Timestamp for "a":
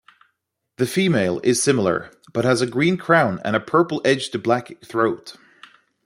2.61-2.65, 3.55-3.59